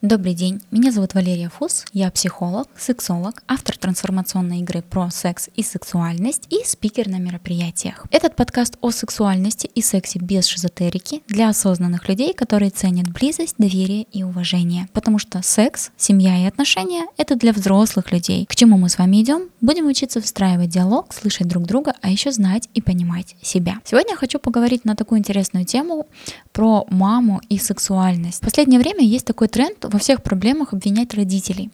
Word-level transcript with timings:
Добрый 0.00 0.34
день, 0.34 0.60
меня 0.70 0.92
зовут 0.92 1.14
Валерия 1.14 1.48
Фус, 1.48 1.84
я 1.92 2.08
психолог, 2.12 2.68
сексолог, 2.78 3.42
автор 3.48 3.76
трансформационной 3.76 4.60
игры 4.60 4.80
про 4.80 5.10
секс 5.10 5.48
и 5.56 5.64
сексуальность 5.64 6.46
и 6.50 6.62
спикер 6.64 7.08
на 7.08 7.16
мероприятиях. 7.16 8.06
Этот 8.12 8.36
подкаст 8.36 8.78
о 8.80 8.92
сексуальности 8.92 9.68
и 9.74 9.82
сексе 9.82 10.20
без 10.20 10.46
шизотерики 10.46 11.24
для 11.26 11.48
осознанных 11.48 12.08
людей, 12.08 12.32
которые 12.32 12.70
ценят 12.70 13.08
близость, 13.08 13.56
доверие 13.58 14.04
и 14.12 14.22
уважение. 14.22 14.88
Потому 14.92 15.18
что 15.18 15.42
секс, 15.42 15.90
семья 15.96 16.44
и 16.44 16.46
отношения— 16.46 17.06
это 17.16 17.34
для 17.34 17.52
взрослых 17.52 18.12
людей. 18.12 18.46
К 18.46 18.54
чему 18.54 18.78
мы 18.78 18.90
с 18.90 18.98
вами 18.98 19.20
идем? 19.20 19.48
Будем 19.60 19.88
учиться 19.88 20.20
встраивать 20.20 20.70
диалог, 20.70 21.12
слышать 21.12 21.48
друг 21.48 21.64
друга, 21.64 21.94
а 22.02 22.08
еще 22.08 22.30
знать 22.30 22.68
и 22.72 22.80
понимать 22.80 23.34
себя. 23.42 23.80
Сегодня 23.82 24.12
я 24.12 24.16
хочу 24.16 24.38
поговорить 24.38 24.84
на 24.84 24.94
такую 24.94 25.18
интересную 25.18 25.64
тему 25.64 26.06
про 26.52 26.86
маму 26.88 27.40
и 27.48 27.58
сексуальность. 27.58 28.38
В 28.38 28.44
последнее 28.44 28.78
время 28.78 29.02
есть 29.02 29.26
такой 29.26 29.48
тренд 29.48 29.87
во 29.88 29.98
всех 29.98 30.22
проблемах 30.22 30.72
обвинять 30.72 31.14
родителей. 31.14 31.70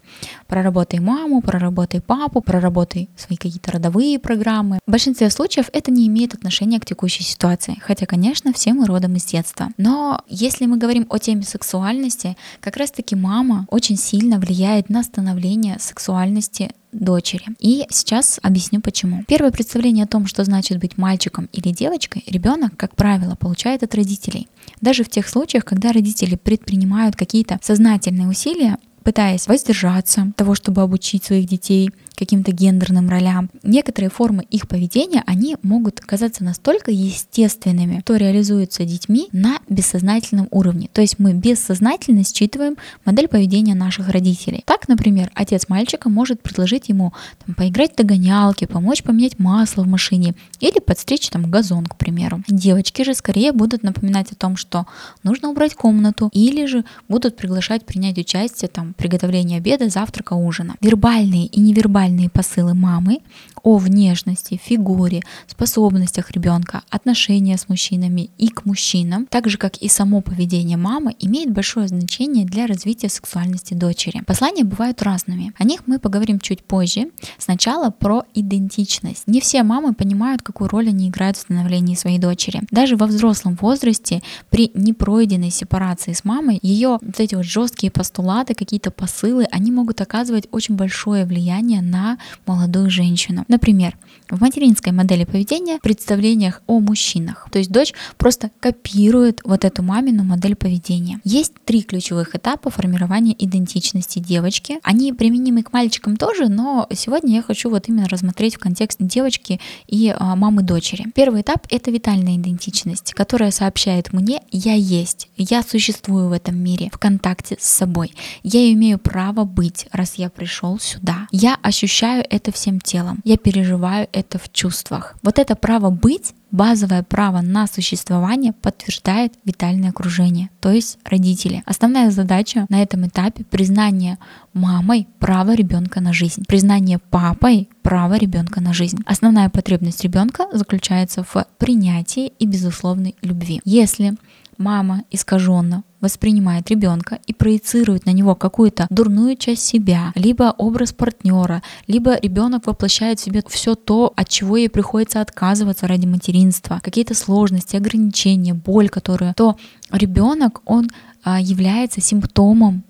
Проработай 0.47 1.01
маму, 1.01 1.41
проработай 1.41 2.01
папу, 2.01 2.41
проработай 2.41 3.09
свои 3.17 3.37
какие-то 3.37 3.73
родовые 3.73 4.19
программы. 4.19 4.79
В 4.87 4.91
большинстве 4.91 5.31
случаев 5.31 5.69
это 5.73 5.91
не 5.91 6.07
имеет 6.07 6.35
отношения 6.35 6.81
к 6.81 6.87
текущей 6.87 7.25
ситуации, 7.25 7.77
хотя, 7.81 8.07
конечно, 8.07 8.53
все 8.53 8.73
мы 8.73 8.87
родом 8.87 9.17
из 9.17 9.25
детства. 9.25 9.69
Но 9.77 10.21
если 10.29 10.67
мы 10.67 10.77
говорим 10.77 11.07
о 11.11 11.19
теме 11.19 11.43
сексуальности, 11.43 12.37
как 12.61 12.77
раз-таки 12.77 13.17
мама 13.17 13.67
очень 13.71 13.97
сильно 13.97 14.39
влияет 14.39 14.89
на 14.89 15.03
становление 15.03 15.79
сексуальности 15.79 16.71
дочери. 16.95 17.45
И 17.59 17.87
сейчас 17.91 18.39
объясню 18.43 18.81
почему. 18.81 19.25
Первое 19.27 19.51
представление 19.51 20.05
о 20.05 20.09
том, 20.09 20.27
что 20.27 20.45
значит 20.45 20.79
быть 20.79 20.97
мальчиком 20.97 21.49
или 21.53 21.73
девочкой, 21.73 22.23
ребенок, 22.27 22.77
как 22.77 22.95
правило, 22.95 23.35
получает 23.35 23.83
от 23.83 23.95
родителей. 23.95 24.49
Даже 24.81 25.05
в 25.05 25.09
тех 25.09 25.29
случаях, 25.29 25.65
когда 25.65 25.93
родители 25.93 26.37
предпринимают 26.37 27.17
какие-то 27.17 27.59
сознательные 27.63 28.29
усилия, 28.29 28.79
пытаясь 29.05 29.47
воздержаться 29.47 30.33
того, 30.35 30.55
чтобы 30.55 30.83
обучить 30.83 31.25
своих 31.25 31.47
детей 31.47 31.91
каким-то 32.15 32.53
гендерным 32.53 33.09
ролям. 33.09 33.51
Некоторые 33.63 34.11
формы 34.11 34.45
их 34.45 34.69
поведения, 34.69 35.23
они 35.27 35.57
могут 35.63 36.01
казаться 36.01 36.45
настолько 36.45 36.91
естественными, 36.91 38.01
что 38.01 38.17
реализуются 38.17 38.85
детьми 38.85 39.29
на 39.33 39.59
бессознательном 39.69 40.49
уровне. 40.51 40.89
То 40.93 41.01
есть 41.01 41.19
мы 41.19 41.35
бессознательно 41.35 42.25
считываем 42.25 42.77
модель 43.05 43.29
поведения 43.29 43.75
наших 43.75 44.09
родителей. 44.09 44.63
Так, 44.65 44.89
например, 44.89 45.31
отец 45.35 45.69
мальчика 45.69 46.09
может 46.09 46.41
предложить 46.41 46.89
ему 46.89 47.13
там, 47.45 47.55
поиграть 47.55 47.93
в 47.93 47.97
догонялки, 47.97 48.67
помочь 48.67 49.03
поменять 49.03 49.39
масло 49.39 49.83
в 49.83 49.89
машине 49.89 50.35
или 50.61 50.79
подстричь 50.79 51.29
там 51.29 51.51
газон, 51.51 51.87
к 51.87 51.97
примеру. 51.97 52.43
Девочки 52.49 53.03
же 53.03 53.15
скорее 53.15 53.53
будут 53.53 53.83
напоминать 53.83 54.33
о 54.33 54.37
том, 54.37 54.57
что 54.57 54.87
нужно 55.23 55.51
убрать 55.51 55.75
комнату 55.75 56.31
или 56.33 56.67
же 56.67 56.85
будут 57.09 57.37
приглашать 57.37 57.85
принять 57.85 58.19
участие 58.19 58.69
там, 58.69 58.94
в 58.95 58.97
приготовлении 58.97 59.59
обеда, 59.59 59.89
завтрака, 59.89 60.35
ужина. 60.35 60.77
Вербальные 60.81 61.47
и 61.47 61.61
невербальные 61.61 61.85
вербальные 61.85 62.31
посылы 62.31 62.75
мамы 62.75 63.19
о 63.63 63.79
внешности, 63.79 64.61
фигуре, 64.63 65.23
способностях 65.47 66.31
ребенка, 66.33 66.83
отношения 66.91 67.57
с 67.57 67.69
мужчинами 67.69 68.29
и 68.37 68.49
к 68.49 68.67
мужчинам, 68.67 69.27
так 69.27 69.49
же 69.49 69.57
как 69.57 69.79
и 69.79 69.89
само 69.89 70.21
поведение 70.21 70.77
мамы, 70.77 71.15
имеет 71.19 71.51
большое 71.51 71.89
значение 71.89 72.45
для 72.45 72.67
развития 72.67 73.09
сексуальности 73.09 73.73
дочери. 73.73 74.23
Послания 74.27 74.65
бывают 74.65 75.03
разными. 75.03 75.53
О 75.59 75.65
них 75.65 75.87
мы 75.87 75.99
поговорим 75.99 76.41
чуть 76.41 76.63
позже. 76.63 77.11
Сначала 77.39 77.91
про 77.91 78.25
идентичность. 78.35 79.23
Не 79.27 79.41
все 79.41 79.63
мамы 79.63 79.95
понимают, 79.95 80.43
какую 80.43 80.69
роль 80.69 80.89
они 80.89 81.09
играют 81.09 81.39
в 81.39 81.41
становлении 81.41 81.95
своей 81.95 82.19
дочери. 82.19 82.61
Даже 82.71 82.97
во 82.97 83.07
взрослом 83.07 83.57
возрасте 83.61 84.23
при 84.51 84.71
непройденной 84.75 85.51
сепарации 85.51 86.13
с 86.13 86.25
мамой 86.25 86.59
ее 86.61 86.99
вот 87.01 87.19
эти 87.19 87.35
вот 87.35 87.47
жесткие 87.47 87.91
постулаты, 87.91 88.55
какие-то 88.55 88.84
посылы, 88.91 89.47
они 89.51 89.73
могут 89.73 90.01
оказывать 90.01 90.49
очень 90.51 90.77
большое 90.77 91.25
влияние 91.25 91.83
на 91.83 92.05
на 92.05 92.19
молодую 92.47 92.91
женщину. 92.91 93.45
Например, 93.49 93.97
в 94.29 94.41
материнской 94.41 94.93
модели 94.93 95.25
поведения 95.25 95.79
в 95.79 95.83
представлениях 95.83 96.61
о 96.67 96.81
мужчинах. 96.81 97.47
То 97.53 97.59
есть 97.59 97.71
дочь 97.71 97.93
просто 98.17 98.51
копирует 98.61 99.41
вот 99.45 99.65
эту 99.65 99.83
мамину 99.83 100.25
модель 100.25 100.57
поведения. 100.57 101.21
Есть 101.25 101.53
три 101.65 101.83
ключевых 101.83 102.35
этапа 102.35 102.71
формирования 102.71 103.35
идентичности 103.39 104.19
девочки. 104.19 104.81
Они 104.83 105.13
применимы 105.13 105.63
к 105.63 105.73
мальчикам 105.73 106.17
тоже, 106.17 106.49
но 106.49 106.89
сегодня 106.93 107.37
я 107.37 107.43
хочу 107.43 107.71
вот 107.71 107.89
именно 107.89 108.09
рассмотреть 108.09 108.57
в 108.57 108.59
контексте 108.59 109.05
девочки 109.05 109.61
и 109.87 110.15
а, 110.17 110.35
мамы 110.37 110.63
дочери. 110.63 111.07
Первый 111.15 111.43
этап— 111.43 111.67
это 111.71 111.91
витальная 111.91 112.37
идентичность, 112.37 113.15
которая 113.15 113.51
сообщает 113.51 114.13
мне 114.13 114.43
«я 114.51 114.75
есть», 114.75 115.29
«я 115.37 115.63
существую 115.63 116.29
в 116.29 116.33
этом 116.33 116.57
мире, 116.57 116.91
в 116.93 116.99
контакте 116.99 117.57
с 117.61 117.69
собой», 117.69 118.13
«я 118.43 118.73
имею 118.75 118.99
право 118.99 119.45
быть, 119.45 119.87
раз 119.93 120.15
я 120.15 120.31
пришел 120.31 120.79
сюда», 120.79 121.27
«я 121.31 121.57
ощущаю 121.63 122.25
это 122.29 122.53
всем 122.53 122.81
телом, 122.81 123.21
я 123.25 123.37
переживаю 123.37 124.09
это 124.13 124.39
в 124.39 124.53
чувствах. 124.53 125.15
Вот 125.23 125.39
это 125.39 125.57
право 125.57 125.91
быть 125.91 126.35
базовое 126.55 127.03
право 127.03 127.41
на 127.41 127.67
существование 127.67 128.53
подтверждает 128.53 129.35
витальное 129.45 129.91
окружение, 129.91 130.51
то 130.61 130.71
есть 130.71 130.99
родители. 131.05 131.65
Основная 131.67 132.13
задача 132.13 132.67
на 132.69 132.81
этом 132.81 133.09
этапе 133.09 133.43
признание 133.45 134.19
мамой 134.53 135.09
права 135.19 135.55
ребенка 135.55 136.01
на 136.01 136.13
жизнь, 136.13 136.45
признание 136.47 137.01
папой 137.11 137.69
права 137.83 138.15
ребенка 138.17 138.61
на 138.61 138.73
жизнь. 138.73 138.99
Основная 139.05 139.51
потребность 139.51 140.05
ребенка 140.05 140.47
заключается 140.53 141.25
в 141.25 141.45
принятии 141.59 142.33
и 142.39 142.47
безусловной 142.47 143.17
любви. 143.21 143.61
Если 143.65 144.15
мама 144.57 145.03
искаженно 145.11 145.83
воспринимает 146.05 146.71
ребенка 146.71 147.19
и 147.27 147.33
проецирует 147.33 148.05
на 148.07 148.11
него 148.11 148.35
какую-то 148.35 148.87
дурную 148.91 149.37
часть 149.37 149.65
себя, 149.65 150.13
либо 150.15 150.55
образ 150.59 150.93
партнера, 150.93 151.63
либо 151.87 152.19
ребенок 152.21 152.67
воплощает 152.67 153.19
в 153.19 153.25
себе 153.25 153.43
все 153.49 153.75
то, 153.75 154.13
от 154.15 154.29
чего 154.29 154.59
ей 154.59 154.69
приходится 154.69 155.23
отказываться 155.23 155.89
ради 155.89 156.07
материнства, 156.07 156.81
какие-то 156.83 157.15
сложности, 157.15 157.77
ограничения, 157.77 158.53
боль, 158.53 158.91
которую, 158.91 159.35
то 159.35 159.57
ребенок, 159.91 160.61
он 160.67 160.91
а, 161.25 161.41
является 161.41 162.03
симптомом 162.03 162.85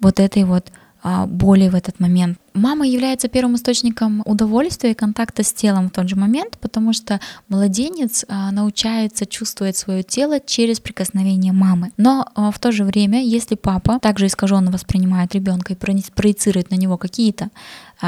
вот 0.00 0.20
этой 0.20 0.44
вот 0.44 0.70
боли 1.02 1.68
в 1.68 1.74
этот 1.74 2.00
момент. 2.00 2.38
Мама 2.52 2.86
является 2.86 3.28
первым 3.28 3.56
источником 3.56 4.22
удовольствия 4.24 4.90
и 4.90 4.94
контакта 4.94 5.42
с 5.42 5.52
телом 5.52 5.88
в 5.88 5.92
тот 5.92 6.08
же 6.08 6.16
момент, 6.16 6.58
потому 6.58 6.92
что 6.92 7.20
младенец 7.48 8.24
а, 8.28 8.50
научается 8.50 9.24
чувствовать 9.24 9.76
свое 9.76 10.02
тело 10.02 10.40
через 10.40 10.80
прикосновение 10.80 11.52
мамы. 11.52 11.92
Но 11.96 12.26
а, 12.34 12.50
в 12.50 12.58
то 12.58 12.72
же 12.72 12.84
время, 12.84 13.22
если 13.22 13.54
папа 13.54 13.98
также 14.00 14.26
искаженно 14.26 14.70
воспринимает 14.70 15.34
ребенка 15.34 15.72
и 15.72 15.76
проецирует 15.76 16.70
на 16.70 16.74
него 16.74 16.98
какие-то 16.98 17.50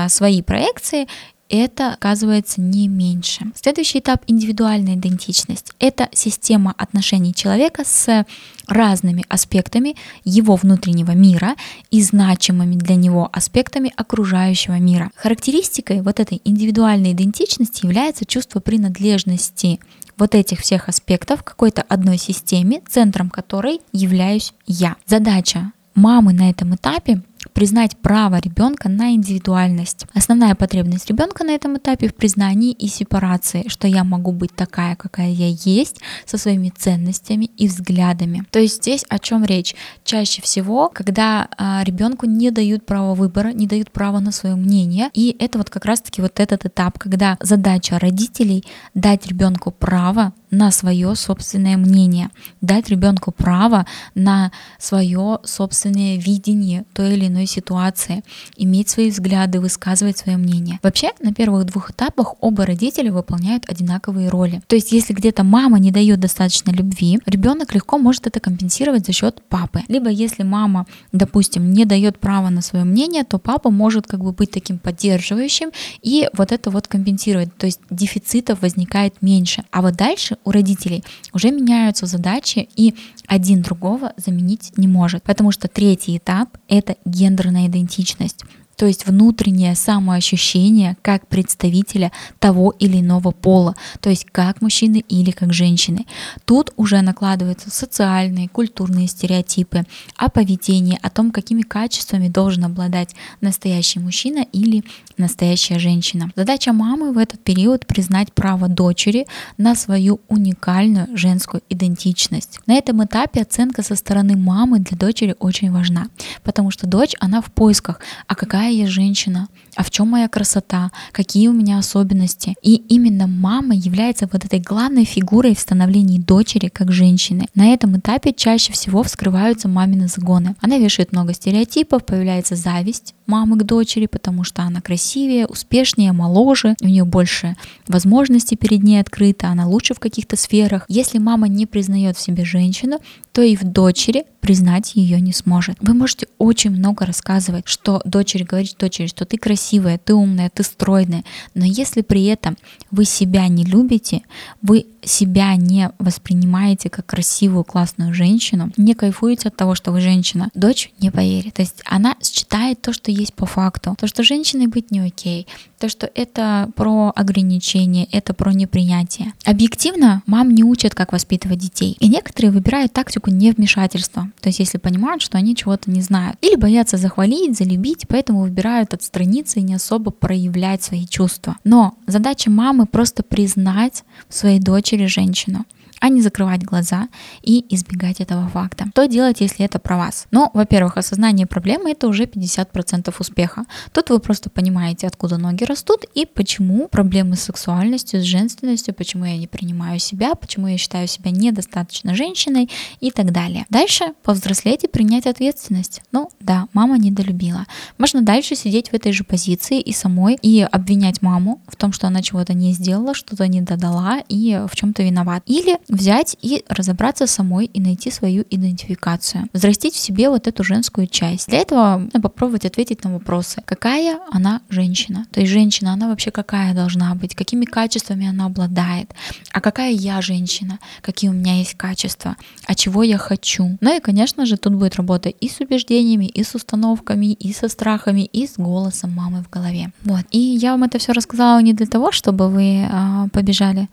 свои 0.08 0.40
проекции, 0.40 1.06
это 1.52 1.92
оказывается 1.92 2.62
не 2.62 2.88
меньше. 2.88 3.52
Следующий 3.54 3.98
этап— 3.98 4.24
индивидуальная 4.26 4.94
идентичность. 4.94 5.72
Это 5.78 6.08
система 6.12 6.74
отношений 6.78 7.34
человека 7.34 7.84
с 7.84 8.24
разными 8.66 9.24
аспектами 9.28 9.94
его 10.24 10.56
внутреннего 10.56 11.10
мира 11.10 11.54
и 11.90 12.02
значимыми 12.02 12.76
для 12.76 12.94
него 12.94 13.28
аспектами 13.32 13.92
окружающего 13.94 14.78
мира. 14.78 15.10
Характеристикой 15.14 16.00
вот 16.00 16.20
этой 16.20 16.40
индивидуальной 16.42 17.12
идентичности 17.12 17.84
является 17.84 18.24
чувство 18.24 18.60
принадлежности 18.60 19.78
вот 20.16 20.34
этих 20.34 20.60
всех 20.60 20.88
аспектов 20.88 21.42
какой-то 21.42 21.82
одной 21.82 22.16
системе, 22.16 22.80
центром 22.88 23.28
которой 23.28 23.80
являюсь 23.92 24.54
я. 24.66 24.96
Задача 25.06 25.72
мамы 25.94 26.32
на 26.32 26.48
этом 26.48 26.74
этапе 26.74 27.22
признать 27.52 27.96
право 27.98 28.38
ребенка 28.38 28.88
на 28.88 29.14
индивидуальность. 29.14 30.06
Основная 30.14 30.54
потребность 30.54 31.08
ребенка 31.08 31.44
на 31.44 31.50
этом 31.50 31.76
этапе 31.76 32.08
в 32.08 32.14
признании 32.14 32.72
и 32.72 32.88
сепарации, 32.88 33.64
что 33.68 33.88
я 33.88 34.04
могу 34.04 34.32
быть 34.32 34.54
такая, 34.54 34.96
какая 34.96 35.30
я 35.30 35.48
есть, 35.48 36.00
со 36.24 36.38
своими 36.38 36.70
ценностями 36.70 37.46
и 37.56 37.68
взглядами. 37.68 38.44
То 38.50 38.58
есть 38.58 38.76
здесь 38.76 39.04
о 39.08 39.18
чем 39.18 39.44
речь? 39.44 39.74
Чаще 40.04 40.42
всего, 40.42 40.90
когда 40.92 41.48
а, 41.56 41.82
ребенку 41.84 42.26
не 42.26 42.50
дают 42.50 42.86
право 42.86 43.14
выбора, 43.14 43.48
не 43.48 43.66
дают 43.66 43.90
право 43.90 44.20
на 44.20 44.32
свое 44.32 44.54
мнение, 44.54 45.10
и 45.14 45.36
это 45.38 45.58
вот 45.58 45.70
как 45.70 45.84
раз-таки 45.84 46.22
вот 46.22 46.40
этот 46.40 46.64
этап, 46.66 46.98
когда 46.98 47.36
задача 47.40 47.98
родителей 47.98 48.64
дать 48.94 49.26
ребенку 49.26 49.70
право 49.70 50.32
на 50.52 50.70
свое 50.70 51.16
собственное 51.16 51.76
мнение, 51.76 52.30
дать 52.60 52.90
ребенку 52.90 53.32
право 53.32 53.86
на 54.14 54.52
свое 54.78 55.38
собственное 55.44 56.18
видение 56.18 56.84
той 56.92 57.14
или 57.14 57.26
иной 57.26 57.46
ситуации, 57.46 58.22
иметь 58.56 58.90
свои 58.90 59.10
взгляды, 59.10 59.60
высказывать 59.60 60.18
свое 60.18 60.36
мнение. 60.36 60.78
Вообще, 60.82 61.10
на 61.20 61.32
первых 61.32 61.64
двух 61.64 61.90
этапах 61.90 62.34
оба 62.40 62.66
родителя 62.66 63.10
выполняют 63.10 63.64
одинаковые 63.68 64.28
роли. 64.28 64.60
То 64.66 64.76
есть, 64.76 64.92
если 64.92 65.14
где-то 65.14 65.42
мама 65.42 65.78
не 65.78 65.90
дает 65.90 66.20
достаточно 66.20 66.70
любви, 66.70 67.18
ребенок 67.24 67.74
легко 67.74 67.98
может 67.98 68.26
это 68.26 68.38
компенсировать 68.38 69.06
за 69.06 69.12
счет 69.12 69.42
папы. 69.48 69.80
Либо 69.88 70.10
если 70.10 70.42
мама, 70.42 70.86
допустим, 71.12 71.72
не 71.72 71.86
дает 71.86 72.18
права 72.18 72.50
на 72.50 72.60
свое 72.60 72.84
мнение, 72.84 73.24
то 73.24 73.38
папа 73.38 73.70
может 73.70 74.06
как 74.06 74.20
бы 74.20 74.32
быть 74.32 74.50
таким 74.50 74.78
поддерживающим 74.78 75.70
и 76.02 76.28
вот 76.34 76.52
это 76.52 76.70
вот 76.70 76.88
компенсировать. 76.88 77.56
То 77.56 77.64
есть 77.64 77.80
дефицитов 77.88 78.60
возникает 78.60 79.22
меньше. 79.22 79.64
А 79.70 79.80
вот 79.80 79.94
дальше 79.94 80.36
у 80.44 80.50
родителей 80.50 81.04
уже 81.32 81.50
меняются 81.50 82.06
задачи, 82.06 82.68
и 82.76 82.94
один 83.26 83.62
другого 83.62 84.12
заменить 84.16 84.72
не 84.76 84.88
может. 84.88 85.22
Потому 85.22 85.52
что 85.52 85.68
третий 85.68 86.16
этап— 86.16 86.56
это 86.68 86.96
гендерная 87.04 87.66
идентичность 87.68 88.44
то 88.82 88.88
есть 88.88 89.06
внутреннее 89.06 89.76
самоощущение 89.76 90.96
как 91.02 91.28
представителя 91.28 92.10
того 92.40 92.74
или 92.80 92.98
иного 92.98 93.30
пола, 93.30 93.76
то 94.00 94.10
есть 94.10 94.26
как 94.32 94.60
мужчины 94.60 95.04
или 95.08 95.30
как 95.30 95.52
женщины. 95.52 96.04
Тут 96.46 96.72
уже 96.76 97.00
накладываются 97.00 97.70
социальные, 97.70 98.48
культурные 98.48 99.06
стереотипы 99.06 99.84
о 100.16 100.28
поведении, 100.30 100.98
о 101.00 101.10
том, 101.10 101.30
какими 101.30 101.62
качествами 101.62 102.26
должен 102.26 102.64
обладать 102.64 103.14
настоящий 103.40 104.00
мужчина 104.00 104.44
или 104.50 104.82
настоящая 105.16 105.78
женщина. 105.78 106.32
Задача 106.34 106.72
мамы 106.72 107.12
в 107.12 107.18
этот 107.18 107.38
период 107.38 107.86
признать 107.86 108.32
право 108.32 108.66
дочери 108.66 109.28
на 109.58 109.76
свою 109.76 110.18
уникальную 110.26 111.16
женскую 111.16 111.62
идентичность. 111.68 112.58
На 112.66 112.74
этом 112.74 113.04
этапе 113.04 113.42
оценка 113.42 113.84
со 113.84 113.94
стороны 113.94 114.36
мамы 114.36 114.80
для 114.80 114.98
дочери 114.98 115.36
очень 115.38 115.70
важна, 115.70 116.08
потому 116.42 116.72
что 116.72 116.88
дочь, 116.88 117.14
она 117.20 117.40
в 117.40 117.52
поисках, 117.52 118.00
а 118.26 118.34
какая 118.34 118.71
я 118.72 118.86
женщина, 118.86 119.48
а 119.76 119.82
в 119.82 119.90
чем 119.90 120.08
моя 120.08 120.28
красота, 120.28 120.90
какие 121.12 121.48
у 121.48 121.52
меня 121.52 121.78
особенности. 121.78 122.54
И 122.62 122.74
именно 122.88 123.26
мама 123.26 123.74
является 123.74 124.28
вот 124.30 124.44
этой 124.44 124.60
главной 124.60 125.04
фигурой 125.04 125.54
в 125.54 125.60
становлении 125.60 126.18
дочери 126.18 126.68
как 126.68 126.92
женщины. 126.92 127.46
На 127.54 127.72
этом 127.72 127.98
этапе 127.98 128.32
чаще 128.32 128.72
всего 128.72 129.02
вскрываются 129.02 129.68
мамины 129.68 130.08
загоны. 130.08 130.56
Она 130.60 130.78
вешает 130.78 131.12
много 131.12 131.32
стереотипов, 131.34 132.04
появляется 132.04 132.56
зависть 132.56 133.14
мамы 133.26 133.56
к 133.56 133.62
дочери, 133.62 134.06
потому 134.06 134.44
что 134.44 134.62
она 134.62 134.80
красивее, 134.80 135.46
успешнее, 135.46 136.12
моложе, 136.12 136.76
у 136.82 136.86
нее 136.86 137.04
больше 137.04 137.56
возможностей 137.88 138.56
перед 138.56 138.82
ней 138.82 139.00
открыто, 139.00 139.48
она 139.48 139.66
лучше 139.66 139.94
в 139.94 140.00
каких-то 140.00 140.36
сферах. 140.36 140.84
Если 140.88 141.18
мама 141.18 141.48
не 141.48 141.66
признает 141.66 142.16
в 142.16 142.20
себе 142.20 142.44
женщину, 142.44 142.98
то 143.32 143.40
и 143.40 143.56
в 143.56 143.64
дочери 143.64 144.24
признать 144.40 144.94
ее 144.94 145.20
не 145.20 145.32
сможет. 145.32 145.78
Вы 145.80 145.94
можете 145.94 146.26
очень 146.38 146.70
много 146.70 147.06
рассказывать, 147.06 147.66
что 147.66 148.02
дочери 148.04 148.42
говорить 148.52 148.76
дочери, 148.78 149.06
что 149.06 149.24
ты 149.24 149.38
красивая, 149.38 149.98
ты 149.98 150.14
умная, 150.14 150.50
ты 150.50 150.62
стройная, 150.62 151.24
но 151.54 151.64
если 151.64 152.02
при 152.02 152.26
этом 152.26 152.58
вы 152.90 153.06
себя 153.06 153.48
не 153.48 153.64
любите, 153.64 154.22
вы 154.60 154.86
себя 155.04 155.56
не 155.56 155.90
воспринимаете 155.98 156.90
как 156.90 157.06
красивую, 157.06 157.64
классную 157.64 158.14
женщину, 158.14 158.70
не 158.76 158.94
кайфуете 158.94 159.48
от 159.48 159.56
того, 159.56 159.74
что 159.74 159.90
вы 159.90 160.00
женщина, 160.00 160.50
дочь 160.54 160.92
не 161.00 161.10
поверит. 161.10 161.54
То 161.54 161.62
есть 161.62 161.82
она 161.84 162.14
считает 162.22 162.80
то, 162.80 162.92
что 162.92 163.10
есть 163.10 163.34
по 163.34 163.46
факту, 163.46 163.96
то, 163.98 164.06
что 164.06 164.22
женщиной 164.22 164.66
быть 164.66 164.90
не 164.90 165.00
окей, 165.00 165.46
то, 165.78 165.88
что 165.88 166.08
это 166.14 166.70
про 166.76 167.12
ограничение, 167.16 168.06
это 168.12 168.34
про 168.34 168.52
непринятие. 168.52 169.32
Объективно 169.44 170.22
мам 170.26 170.54
не 170.54 170.62
учат, 170.62 170.94
как 170.94 171.12
воспитывать 171.12 171.58
детей. 171.58 171.96
И 171.98 172.08
некоторые 172.08 172.52
выбирают 172.52 172.92
тактику 172.92 173.30
невмешательства. 173.30 174.30
То 174.40 174.48
есть 174.48 174.60
если 174.60 174.78
понимают, 174.78 175.22
что 175.22 175.38
они 175.38 175.56
чего-то 175.56 175.90
не 175.90 176.00
знают. 176.00 176.36
Или 176.40 176.54
боятся 176.54 176.98
захвалить, 176.98 177.58
залюбить, 177.58 178.06
поэтому 178.06 178.41
выбирают 178.42 178.94
отстраниться 178.94 179.60
и 179.60 179.62
не 179.62 179.74
особо 179.74 180.10
проявлять 180.10 180.82
свои 180.82 181.06
чувства. 181.06 181.56
Но 181.64 181.94
задача 182.06 182.50
мамы 182.50 182.86
просто 182.86 183.22
признать 183.22 184.04
в 184.28 184.34
своей 184.34 184.60
дочери 184.60 185.06
женщину 185.06 185.64
а 186.02 186.08
не 186.08 186.20
закрывать 186.20 186.64
глаза 186.64 187.08
и 187.42 187.64
избегать 187.72 188.20
этого 188.20 188.48
факта. 188.48 188.86
Что 188.90 189.06
делать, 189.06 189.40
если 189.40 189.64
это 189.64 189.78
про 189.78 189.96
вас? 189.96 190.26
Ну, 190.32 190.50
во-первых, 190.52 190.96
осознание 190.96 191.46
проблемы 191.46 191.92
это 191.92 192.08
уже 192.08 192.24
50% 192.24 193.14
успеха. 193.16 193.66
Тут 193.92 194.10
вы 194.10 194.18
просто 194.18 194.50
понимаете, 194.50 195.06
откуда 195.06 195.38
ноги 195.38 195.62
растут 195.62 196.04
и 196.14 196.26
почему 196.26 196.88
проблемы 196.88 197.36
с 197.36 197.42
сексуальностью, 197.42 198.20
с 198.20 198.24
женственностью, 198.24 198.94
почему 198.94 199.26
я 199.26 199.36
не 199.36 199.46
принимаю 199.46 200.00
себя, 200.00 200.34
почему 200.34 200.66
я 200.66 200.76
считаю 200.76 201.06
себя 201.06 201.30
недостаточно 201.30 202.16
женщиной 202.16 202.68
и 202.98 203.12
так 203.12 203.30
далее. 203.30 203.64
Дальше 203.70 204.06
повзрослеть 204.24 204.82
и 204.82 204.88
принять 204.88 205.26
ответственность. 205.26 206.02
Ну 206.10 206.30
да, 206.40 206.66
мама 206.72 206.98
недолюбила. 206.98 207.66
Можно 207.98 208.22
дальше 208.22 208.56
сидеть 208.56 208.88
в 208.88 208.94
этой 208.94 209.12
же 209.12 209.22
позиции 209.22 209.80
и 209.80 209.92
самой 209.92 210.36
и 210.42 210.62
обвинять 210.62 211.22
маму 211.22 211.60
в 211.68 211.76
том, 211.76 211.92
что 211.92 212.08
она 212.08 212.22
чего-то 212.22 212.54
не 212.54 212.72
сделала, 212.72 213.14
что-то 213.14 213.46
не 213.46 213.60
додала 213.60 214.18
и 214.28 214.60
в 214.68 214.74
чем-то 214.74 215.04
виноват. 215.04 215.44
Или 215.46 215.78
взять 215.92 216.36
и 216.40 216.64
разобраться 216.68 217.26
самой 217.26 217.66
и 217.66 217.80
найти 217.80 218.10
свою 218.10 218.44
идентификацию. 218.50 219.48
Взрастить 219.52 219.94
в 219.94 219.98
себе 219.98 220.30
вот 220.30 220.48
эту 220.48 220.64
женскую 220.64 221.06
часть. 221.06 221.48
Для 221.48 221.58
этого 221.58 221.98
нужно 221.98 222.20
попробовать 222.20 222.64
ответить 222.64 223.04
на 223.04 223.12
вопросы. 223.12 223.62
Какая 223.64 224.18
она 224.32 224.62
женщина? 224.70 225.26
То 225.30 225.40
есть 225.40 225.52
женщина, 225.52 225.92
она 225.92 226.08
вообще 226.08 226.30
какая 226.30 226.74
должна 226.74 227.14
быть? 227.14 227.34
Какими 227.34 227.66
качествами 227.66 228.26
она 228.26 228.46
обладает? 228.46 229.14
А 229.52 229.60
какая 229.60 229.92
я 229.92 230.22
женщина? 230.22 230.78
Какие 231.02 231.30
у 231.30 231.34
меня 231.34 231.58
есть 231.58 231.74
качества? 231.74 232.36
А 232.66 232.74
чего 232.74 233.02
я 233.02 233.18
хочу? 233.18 233.76
Ну 233.80 233.96
и, 233.96 234.00
конечно 234.00 234.46
же, 234.46 234.56
тут 234.56 234.74
будет 234.74 234.96
работа 234.96 235.28
и 235.28 235.48
с 235.48 235.60
убеждениями, 235.60 236.24
и 236.24 236.42
с 236.42 236.54
установками, 236.54 237.32
и 237.34 237.52
со 237.52 237.68
страхами, 237.68 238.22
и 238.22 238.46
с 238.46 238.54
голосом 238.56 239.12
мамы 239.12 239.44
в 239.44 239.50
голове. 239.50 239.92
Вот. 240.04 240.24
И 240.30 240.38
я 240.38 240.72
вам 240.72 240.84
это 240.84 240.98
все 240.98 241.12
рассказала 241.12 241.60
не 241.60 241.74
для 241.74 241.86
того, 241.86 242.12
чтобы 242.12 242.48
вы 242.48 242.88
а, 242.90 243.28
побежали 243.28 243.88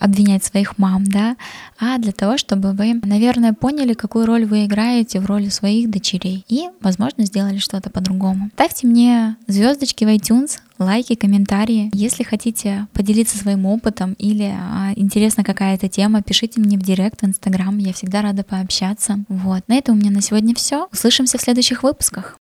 обвинять 0.00 0.44
своих 0.44 0.78
мам, 0.78 1.04
да, 1.04 1.36
а 1.78 1.98
для 1.98 2.12
того, 2.12 2.38
чтобы 2.38 2.72
вы, 2.72 2.94
наверное, 3.02 3.52
поняли, 3.52 3.94
какую 3.94 4.26
роль 4.26 4.44
вы 4.44 4.64
играете 4.64 5.20
в 5.20 5.26
роли 5.26 5.48
своих 5.48 5.90
дочерей 5.90 6.44
и, 6.48 6.68
возможно, 6.80 7.24
сделали 7.24 7.58
что-то 7.58 7.90
по-другому. 7.90 8.50
Ставьте 8.54 8.86
мне 8.86 9.36
звездочки 9.46 10.04
в 10.04 10.08
iTunes, 10.08 10.58
лайки, 10.78 11.14
комментарии. 11.14 11.90
Если 11.92 12.22
хотите 12.22 12.86
поделиться 12.92 13.38
своим 13.38 13.66
опытом 13.66 14.14
или 14.14 14.54
а, 14.54 14.92
интересна 14.96 15.44
какая-то 15.44 15.88
тема, 15.88 16.22
пишите 16.22 16.60
мне 16.60 16.76
в 16.76 16.82
директ 16.82 17.22
в 17.22 17.24
Инстаграм. 17.24 17.76
Я 17.78 17.92
всегда 17.92 18.22
рада 18.22 18.44
пообщаться. 18.44 19.24
Вот. 19.28 19.66
На 19.68 19.74
этом 19.74 19.96
у 19.96 19.98
меня 19.98 20.10
на 20.10 20.20
сегодня 20.20 20.54
все. 20.54 20.88
Услышимся 20.92 21.38
в 21.38 21.42
следующих 21.42 21.82
выпусках. 21.82 22.36